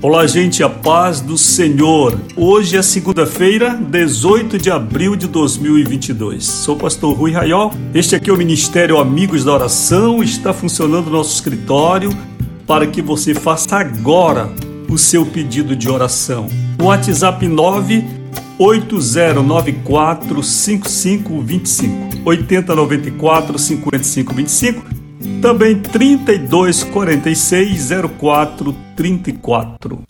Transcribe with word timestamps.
Olá, 0.00 0.24
gente, 0.28 0.62
a 0.62 0.68
paz 0.68 1.20
do 1.20 1.36
Senhor. 1.36 2.16
Hoje 2.36 2.76
é 2.76 2.82
segunda-feira, 2.82 3.74
18 3.74 4.56
de 4.56 4.70
abril 4.70 5.16
de 5.16 5.26
2022. 5.26 6.44
Sou 6.44 6.76
o 6.76 6.78
pastor 6.78 7.16
Rui 7.16 7.32
Raiol. 7.32 7.72
Este 7.92 8.14
aqui 8.14 8.30
é 8.30 8.32
o 8.32 8.36
Ministério 8.36 8.98
Amigos 8.98 9.44
da 9.44 9.52
Oração. 9.52 10.22
Está 10.22 10.52
funcionando 10.52 11.08
o 11.08 11.10
nosso 11.10 11.34
escritório 11.34 12.16
para 12.64 12.86
que 12.86 13.02
você 13.02 13.34
faça 13.34 13.76
agora 13.76 14.48
o 14.88 14.96
seu 14.96 15.26
pedido 15.26 15.74
de 15.74 15.90
oração. 15.90 16.46
WhatsApp 16.80 17.48
98094 17.48 20.44
5525 20.44 22.20
8094 22.24 23.58
5525 23.58 24.97
também 25.40 25.80
32 25.80 26.84
46 26.84 27.90
04 28.18 28.74
34. 28.96 30.02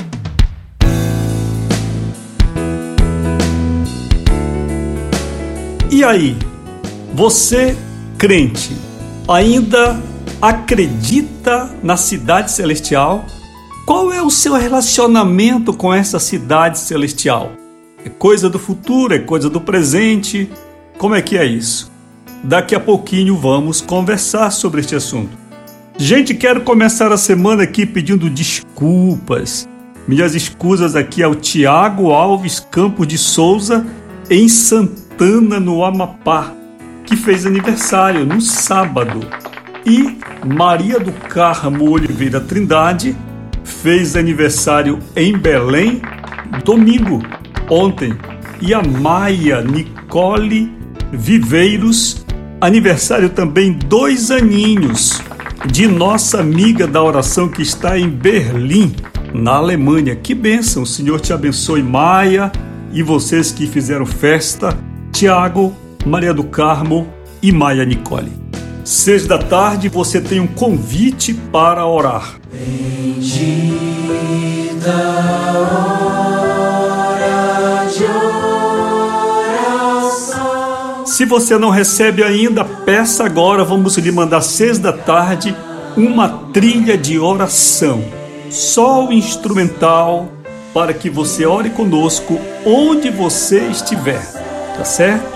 E 5.91 6.05
aí, 6.05 6.37
você 7.15 7.77
crente, 8.19 8.77
ainda 9.27 10.01
acredita 10.41 11.71
na 11.83 11.97
cidade 11.97 12.51
celestial? 12.53 13.25
Qual 13.87 14.13
é 14.13 14.23
o 14.23 14.31
seu 14.31 14.53
relacionamento 14.53 15.73
com 15.73 15.93
essa 15.93 16.19
cidade 16.19 16.79
celestial? 16.79 17.53
É 18.05 18.09
coisa 18.09 18.49
do 18.51 18.59
futuro, 18.59 19.15
é 19.15 19.19
coisa 19.19 19.49
do 19.49 19.61
presente? 19.61 20.51
Como 20.99 21.15
é 21.15 21.23
que 21.23 21.37
é 21.37 21.45
isso? 21.45 21.91
Daqui 22.43 22.75
a 22.75 22.81
pouquinho 22.81 23.37
vamos 23.37 23.81
conversar 23.81 24.51
sobre 24.51 24.81
este 24.81 24.95
assunto. 24.95 25.37
Gente, 25.97 26.35
quero 26.35 26.61
começar 26.61 27.11
a 27.13 27.17
semana 27.17 27.65
aqui 27.65 27.85
pedindo 27.85 28.31
desculpas. 28.31 29.69
Minhas 30.07 30.35
escusas 30.35 30.95
aqui 30.95 31.23
ao 31.23 31.35
Tiago 31.35 32.13
Alves 32.13 32.61
Campos 32.61 33.07
de 33.09 33.19
Souza, 33.19 33.85
em 34.31 34.49
Santana, 34.49 35.59
no 35.59 35.85
Amapá, 35.85 36.53
que 37.05 37.17
fez 37.17 37.45
aniversário 37.45 38.25
no 38.25 38.41
sábado. 38.41 39.21
E 39.85 40.17
Maria 40.47 41.01
do 41.01 41.13
Carmo 41.13 41.91
Oliveira 41.91 42.41
Trindade 42.41 43.17
fez 43.65 44.15
aniversário 44.17 45.01
em 45.17 45.37
Belém 45.37 46.01
domingo, 46.65 47.23
ontem. 47.69 48.17
E 48.61 48.73
a 48.73 48.83
Maia 48.83 49.63
Nicole 49.63 50.73
Viveiros 51.13 52.25
Aniversário 52.61 53.31
também 53.31 53.73
dois 53.73 54.33
aninhos 54.33 55.23
de 55.71 55.87
nossa 55.87 56.41
amiga 56.41 56.89
da 56.89 57.01
oração 57.01 57.49
que 57.49 57.63
está 57.63 57.97
em 57.97 58.09
Berlim, 58.11 58.97
na 59.33 59.53
Alemanha. 59.53 60.17
Que 60.17 60.35
bênção! 60.35 60.83
O 60.83 60.87
Senhor 60.87 61.21
te 61.21 61.33
abençoe, 61.33 61.85
Maia, 61.85 62.51
e 62.93 63.01
vocês 63.01 63.53
que 63.53 63.65
fizeram 63.67 64.05
festa, 64.05 64.77
Tiago, 65.13 65.73
Maria 66.05 66.35
do 66.35 66.43
Carmo 66.43 67.07
e 67.41 67.53
Maia 67.53 67.85
Nicole. 67.85 68.33
Seis 68.85 69.25
da 69.25 69.39
tarde 69.39 69.89
você 69.89 70.21
tem 70.21 70.41
um 70.41 70.49
convite 70.49 71.33
para 71.35 71.87
orar. 71.87 72.41
Bendita 72.51 73.69
se 81.19 81.25
você 81.25 81.59
não 81.59 81.71
recebe 81.71 82.23
ainda, 82.23 82.65
peça 82.65 83.25
agora. 83.25 83.65
Vamos 83.65 83.97
lhe 83.97 84.13
mandar 84.13 84.41
seis 84.41 84.79
da 84.79 84.93
tarde 84.93 85.53
uma 85.97 86.29
trilha 86.53 86.97
de 86.97 87.19
oração, 87.19 88.05
só 88.51 89.05
o 89.05 89.13
instrumental 89.13 90.29
para 90.73 90.95
que 90.95 91.11
você 91.11 91.45
ore 91.45 91.71
conosco 91.71 92.39
onde 92.65 93.11
você 93.11 93.67
estiver, 93.67 94.25
tá 94.77 94.85
certo? 94.85 95.27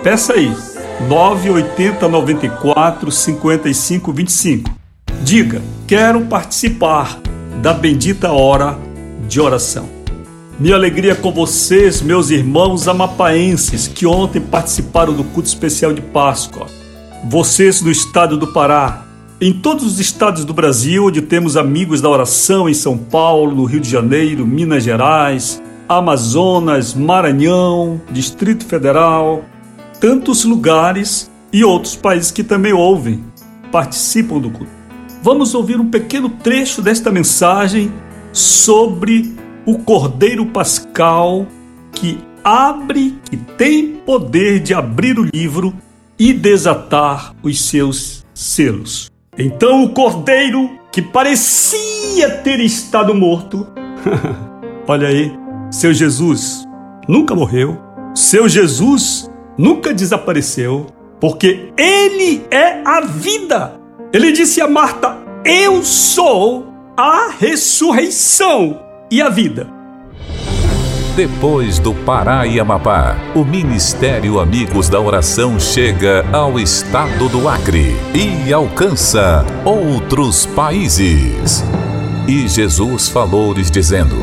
Peça 0.00 0.34
aí, 0.34 0.56
980 1.08 2.06
94 2.06 3.10
55 3.10 4.12
25. 4.12 4.70
Diga, 5.24 5.60
quero 5.88 6.20
participar 6.26 7.18
da 7.60 7.74
bendita 7.74 8.30
hora 8.30 8.78
de 9.26 9.40
oração. 9.40 9.95
Minha 10.58 10.76
alegria 10.76 11.14
com 11.14 11.30
vocês, 11.30 12.00
meus 12.00 12.30
irmãos 12.30 12.88
amapaenses, 12.88 13.86
que 13.86 14.06
ontem 14.06 14.40
participaram 14.40 15.12
do 15.12 15.22
culto 15.22 15.46
especial 15.46 15.92
de 15.92 16.00
Páscoa. 16.00 16.66
Vocês 17.28 17.82
do 17.82 17.90
estado 17.90 18.38
do 18.38 18.46
Pará, 18.46 19.04
em 19.38 19.52
todos 19.52 19.84
os 19.84 20.00
estados 20.00 20.46
do 20.46 20.54
Brasil, 20.54 21.04
onde 21.04 21.20
temos 21.20 21.58
amigos 21.58 22.00
da 22.00 22.08
oração 22.08 22.70
em 22.70 22.72
São 22.72 22.96
Paulo, 22.96 23.54
no 23.54 23.64
Rio 23.66 23.80
de 23.80 23.90
Janeiro, 23.90 24.46
Minas 24.46 24.82
Gerais, 24.82 25.62
Amazonas, 25.86 26.94
Maranhão, 26.94 28.00
Distrito 28.10 28.64
Federal, 28.64 29.44
tantos 30.00 30.42
lugares 30.46 31.30
e 31.52 31.64
outros 31.64 31.94
países 31.96 32.30
que 32.30 32.42
também 32.42 32.72
ouvem, 32.72 33.22
participam 33.70 34.38
do 34.38 34.50
culto. 34.50 34.72
Vamos 35.22 35.54
ouvir 35.54 35.78
um 35.78 35.90
pequeno 35.90 36.30
trecho 36.30 36.80
desta 36.80 37.12
mensagem 37.12 37.92
sobre 38.32 39.36
o 39.66 39.78
Cordeiro 39.80 40.46
Pascal 40.46 41.46
que 41.92 42.18
abre, 42.44 43.18
que 43.28 43.36
tem 43.36 43.96
poder 43.96 44.60
de 44.60 44.72
abrir 44.72 45.18
o 45.18 45.28
livro 45.34 45.74
e 46.16 46.32
desatar 46.32 47.34
os 47.42 47.60
seus 47.60 48.24
selos. 48.32 49.10
Então 49.36 49.82
o 49.82 49.90
Cordeiro, 49.90 50.70
que 50.92 51.02
parecia 51.02 52.30
ter 52.38 52.60
estado 52.60 53.12
morto, 53.14 53.66
olha 54.86 55.08
aí, 55.08 55.36
seu 55.70 55.92
Jesus 55.92 56.64
nunca 57.08 57.34
morreu, 57.34 57.76
seu 58.14 58.48
Jesus 58.48 59.28
nunca 59.58 59.92
desapareceu, 59.92 60.86
porque 61.20 61.72
ele 61.76 62.46
é 62.50 62.82
a 62.84 63.00
vida. 63.00 63.80
Ele 64.12 64.30
disse 64.30 64.60
a 64.60 64.68
Marta: 64.68 65.16
Eu 65.44 65.82
sou 65.82 66.66
a 66.96 67.30
ressurreição 67.38 68.85
e 69.10 69.22
a 69.22 69.28
vida. 69.28 69.68
Depois 71.14 71.78
do 71.78 71.94
Pará 71.94 72.46
e 72.46 72.60
Amapá, 72.60 73.16
o 73.34 73.44
Ministério 73.44 74.38
Amigos 74.38 74.88
da 74.88 75.00
Oração 75.00 75.58
chega 75.58 76.26
ao 76.30 76.58
estado 76.58 77.28
do 77.28 77.48
Acre 77.48 77.96
e 78.14 78.52
alcança 78.52 79.44
outros 79.64 80.44
países. 80.44 81.64
E 82.28 82.46
Jesus 82.46 83.08
falou-lhes 83.08 83.70
dizendo: 83.70 84.16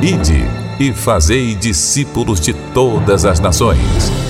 Ide 0.00 0.44
e 0.78 0.94
fazei 0.94 1.54
discípulos 1.54 2.40
de 2.40 2.54
todas 2.54 3.26
as 3.26 3.38
nações 3.38 4.29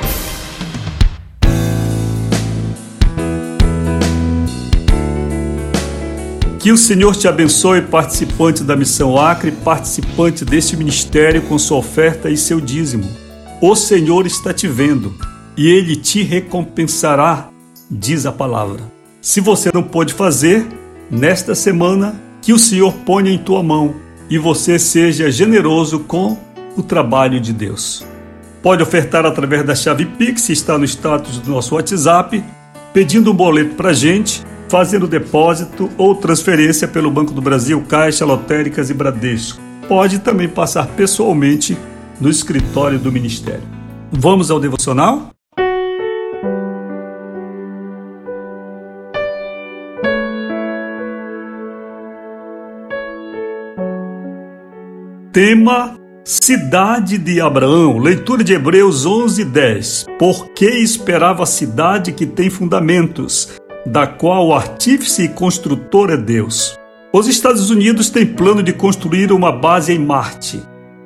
Que 6.61 6.71
o 6.71 6.77
Senhor 6.77 7.15
te 7.15 7.27
abençoe, 7.27 7.81
participante 7.81 8.63
da 8.63 8.75
Missão 8.75 9.17
Acre, 9.17 9.51
participante 9.51 10.45
deste 10.45 10.77
ministério 10.77 11.41
com 11.41 11.57
sua 11.57 11.79
oferta 11.79 12.29
e 12.29 12.37
seu 12.37 12.61
dízimo. 12.61 13.09
O 13.59 13.75
Senhor 13.75 14.27
está 14.27 14.53
te 14.53 14.67
vendo 14.67 15.11
e 15.57 15.67
ele 15.67 15.95
te 15.95 16.21
recompensará, 16.21 17.49
diz 17.89 18.27
a 18.27 18.31
palavra. 18.31 18.79
Se 19.19 19.41
você 19.41 19.71
não 19.73 19.81
pôde 19.81 20.13
fazer, 20.13 20.67
nesta 21.09 21.55
semana, 21.55 22.21
que 22.43 22.53
o 22.53 22.59
Senhor 22.59 22.93
ponha 22.93 23.31
em 23.31 23.39
tua 23.39 23.63
mão 23.63 23.95
e 24.29 24.37
você 24.37 24.77
seja 24.77 25.31
generoso 25.31 26.01
com 26.01 26.37
o 26.77 26.83
trabalho 26.83 27.39
de 27.39 27.53
Deus. 27.53 28.05
Pode 28.61 28.83
ofertar 28.83 29.25
através 29.25 29.65
da 29.65 29.73
chave 29.73 30.05
Pix, 30.05 30.47
está 30.49 30.77
no 30.77 30.85
status 30.85 31.39
do 31.39 31.49
nosso 31.49 31.73
WhatsApp, 31.73 32.43
pedindo 32.93 33.31
um 33.31 33.35
boleto 33.35 33.73
para 33.73 33.93
gente, 33.93 34.43
fazendo 34.71 35.05
depósito 35.05 35.89
ou 35.97 36.15
transferência 36.15 36.87
pelo 36.87 37.11
Banco 37.11 37.33
do 37.33 37.41
Brasil, 37.41 37.83
Caixa, 37.89 38.23
Lotéricas 38.23 38.89
e 38.89 38.93
Bradesco. 38.93 39.59
Pode 39.85 40.19
também 40.19 40.47
passar 40.47 40.87
pessoalmente 40.87 41.77
no 42.21 42.29
escritório 42.29 42.97
do 42.97 43.11
Ministério. 43.11 43.63
Vamos 44.09 44.49
ao 44.49 44.61
devocional? 44.61 45.31
Tema 55.33 56.01
Cidade 56.23 57.17
de 57.17 57.41
Abraão, 57.41 57.97
leitura 57.97 58.43
de 58.43 58.53
Hebreus 58.53 59.07
11, 59.07 59.43
10. 59.43 60.05
Por 60.19 60.49
que 60.49 60.69
esperava 60.69 61.41
a 61.41 61.47
cidade 61.47 62.11
que 62.11 62.27
tem 62.27 62.47
fundamentos, 62.47 63.59
da 63.85 64.05
qual 64.05 64.47
o 64.47 64.53
artífice 64.53 65.23
e 65.23 65.29
construtor 65.29 66.09
é 66.09 66.17
Deus? 66.17 66.77
Os 67.13 67.27
Estados 67.27 67.69
Unidos 67.69 68.09
têm 68.09 68.25
plano 68.25 68.63
de 68.63 68.71
construir 68.71 69.31
uma 69.31 69.51
base 69.51 69.93
em 69.93 69.99
Marte. 69.99 70.61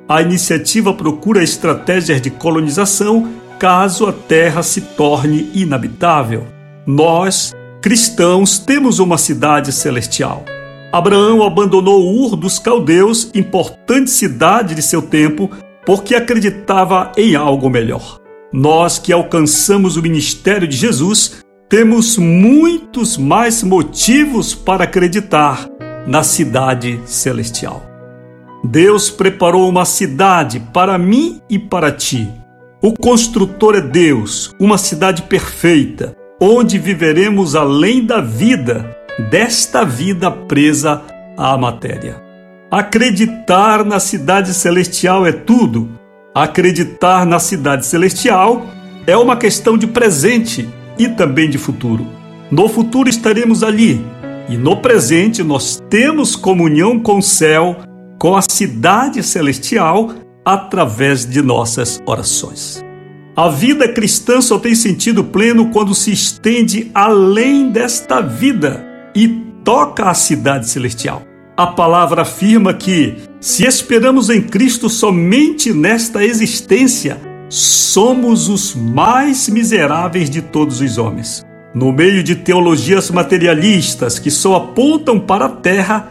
A 0.08 0.22
iniciativa 0.22 0.94
procura 0.94 1.42
estratégias 1.42 2.20
de 2.20 2.30
colonização 2.30 3.28
caso 3.58 4.06
a 4.06 4.12
Terra 4.12 4.62
se 4.62 4.80
torne 4.80 5.50
inabitável. 5.54 6.46
Nós, 6.86 7.52
cristãos, 7.82 8.58
temos 8.58 8.98
uma 8.98 9.18
cidade 9.18 9.72
celestial. 9.72 10.44
Abraão 10.92 11.42
abandonou 11.42 12.14
Ur 12.22 12.36
dos 12.36 12.58
Caldeus, 12.58 13.30
importante 13.34 14.10
cidade 14.10 14.74
de 14.74 14.82
seu 14.82 15.02
tempo, 15.02 15.50
porque 15.84 16.14
acreditava 16.14 17.10
em 17.16 17.34
algo 17.34 17.68
melhor. 17.68 18.20
Nós 18.52 18.98
que 18.98 19.12
alcançamos 19.12 19.96
o 19.96 20.02
ministério 20.02 20.68
de 20.68 20.76
Jesus, 20.76 21.44
temos 21.68 22.16
muitos 22.16 23.16
mais 23.16 23.62
motivos 23.62 24.54
para 24.54 24.84
acreditar 24.84 25.68
na 26.06 26.22
cidade 26.22 27.00
celestial. 27.04 27.82
Deus 28.62 29.10
preparou 29.10 29.68
uma 29.68 29.84
cidade 29.84 30.60
para 30.72 30.96
mim 30.96 31.40
e 31.50 31.58
para 31.58 31.90
ti. 31.90 32.28
O 32.80 32.92
construtor 32.92 33.74
é 33.74 33.80
Deus, 33.80 34.54
uma 34.60 34.78
cidade 34.78 35.22
perfeita, 35.22 36.16
onde 36.40 36.78
viveremos 36.78 37.56
além 37.56 38.04
da 38.04 38.20
vida 38.20 38.96
desta 39.30 39.84
vida 39.84 40.30
presa 40.30 41.02
à 41.36 41.56
matéria. 41.58 42.22
Acreditar 42.70 43.84
na 43.84 43.98
cidade 43.98 44.54
celestial 44.54 45.26
é 45.26 45.32
tudo. 45.32 45.88
Acreditar 46.34 47.26
na 47.26 47.38
cidade 47.38 47.86
celestial 47.86 48.66
é 49.06 49.16
uma 49.16 49.36
questão 49.36 49.76
de 49.76 49.86
presente 49.86 50.68
e 50.98 51.08
também 51.08 51.48
de 51.48 51.58
futuro. 51.58 52.06
No 52.50 52.68
futuro 52.68 53.08
estaremos 53.08 53.62
ali 53.62 54.04
e 54.48 54.56
no 54.56 54.76
presente 54.76 55.42
nós 55.42 55.82
temos 55.90 56.36
comunhão 56.36 57.00
com 57.00 57.18
o 57.18 57.22
céu, 57.22 57.76
com 58.18 58.36
a 58.36 58.42
cidade 58.42 59.22
celestial, 59.22 60.12
através 60.44 61.26
de 61.26 61.42
nossas 61.42 62.00
orações. 62.06 62.84
A 63.36 63.48
vida 63.48 63.88
cristã 63.88 64.40
só 64.40 64.58
tem 64.58 64.74
sentido 64.74 65.24
pleno 65.24 65.70
quando 65.70 65.94
se 65.94 66.12
estende 66.12 66.90
além 66.94 67.70
desta 67.70 68.20
vida 68.20 68.86
e 69.14 69.28
toca 69.64 70.08
a 70.08 70.14
cidade 70.14 70.68
celestial. 70.68 71.22
A 71.56 71.66
palavra 71.66 72.22
afirma 72.22 72.72
que, 72.72 73.16
se 73.40 73.66
esperamos 73.66 74.30
em 74.30 74.40
Cristo 74.40 74.88
somente 74.88 75.72
nesta 75.72 76.24
existência, 76.24 77.18
somos 77.48 78.48
os 78.48 78.74
mais 78.74 79.48
miseráveis 79.48 80.28
de 80.28 80.42
todos 80.42 80.80
os 80.80 80.98
homens. 80.98 81.44
No 81.74 81.92
meio 81.92 82.22
de 82.22 82.34
teologias 82.34 83.10
materialistas 83.10 84.18
que 84.18 84.30
só 84.30 84.56
apontam 84.56 85.20
para 85.20 85.46
a 85.46 85.50
terra, 85.50 86.08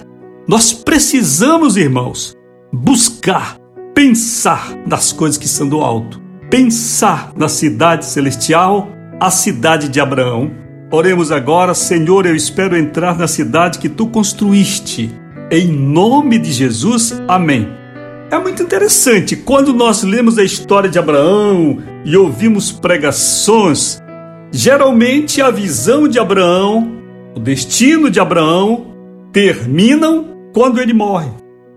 nós 0.47 0.73
precisamos, 0.73 1.75
irmãos, 1.75 2.35
buscar, 2.71 3.57
pensar 3.93 4.75
nas 4.85 5.11
coisas 5.11 5.37
que 5.37 5.47
são 5.47 5.67
do 5.67 5.81
alto, 5.81 6.21
pensar 6.49 7.31
na 7.35 7.47
cidade 7.47 8.05
celestial, 8.05 8.89
a 9.19 9.31
cidade 9.31 9.89
de 9.89 9.99
Abraão, 9.99 10.51
Oremos 10.91 11.31
agora, 11.31 11.73
Senhor, 11.73 12.25
eu 12.25 12.35
espero 12.35 12.77
entrar 12.77 13.17
na 13.17 13.27
cidade 13.27 13.79
que 13.79 13.89
tu 13.89 14.07
construíste. 14.07 15.11
Em 15.51 15.67
nome 15.67 16.38
de 16.38 16.51
Jesus, 16.51 17.21
amém. 17.27 17.67
É 18.31 18.39
muito 18.39 18.63
interessante 18.63 19.36
quando 19.36 19.72
nós 19.72 20.01
lemos 20.01 20.38
a 20.39 20.44
história 20.44 20.89
de 20.89 20.98
Abraão 20.98 21.77
e 22.04 22.18
ouvimos 22.18 22.72
pregações. 22.72 24.01
Geralmente 24.51 25.42
a 25.42 25.51
visão 25.51 26.07
de 26.07 26.18
Abraão, 26.18 26.92
o 27.36 27.39
destino 27.39 28.10
de 28.10 28.19
Abraão, 28.19 28.88
terminam 29.31 30.25
quando 30.54 30.81
ele 30.81 30.94
morre. 30.94 31.30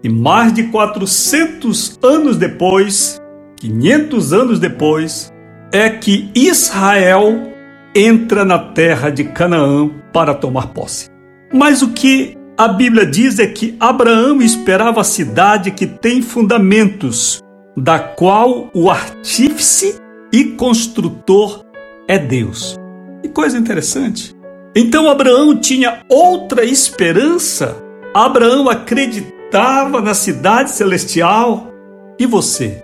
E 0.03 0.09
mais 0.09 0.53
de 0.55 0.65
400 0.65 1.99
anos 2.03 2.39
depois, 2.39 3.21
500 3.57 4.33
anos 4.33 4.59
depois, 4.59 5.31
é 5.71 5.91
que 5.91 6.31
Israel 6.35 7.53
entra 7.95 8.45
na 8.45 8.59
terra 8.59 9.11
de 9.11 9.25
Canaã 9.25 9.91
para 10.13 10.33
tomar 10.33 10.69
posse. 10.69 11.11
Mas 11.53 11.83
o 11.83 11.89
que 11.89 12.38
a 12.59 12.67
Bíblia 12.67 13.07
diz 13.07 13.39
é 13.39 13.47
que 13.47 13.77
Abraão 13.79 14.43
esperava 14.43 15.01
a 15.01 15.05
cidade 15.05 15.71
que 15.71 15.87
tem 15.87 16.21
fundamentos, 16.21 17.41
da 17.77 18.01
qual 18.01 18.69
o 18.75 18.91
artífice 18.91 19.95
e 20.33 20.43
construtor 20.45 21.65
é 22.09 22.19
Deus. 22.19 22.77
Que 23.23 23.29
coisa 23.29 23.57
interessante. 23.57 24.35
Então 24.75 25.09
Abraão 25.09 25.57
tinha 25.57 26.01
outra 26.09 26.65
esperança. 26.65 27.77
Abraão 28.13 28.69
acreditava 28.69 30.01
na 30.01 30.13
cidade 30.13 30.73
celestial. 30.73 31.73
E 32.19 32.27
você, 32.27 32.83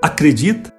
acredita? 0.00 0.72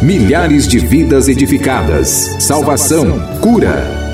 Milhares 0.01 0.65
de 0.67 0.79
vidas 0.79 1.27
edificadas, 1.27 2.37
salvação, 2.39 3.19
cura. 3.41 3.98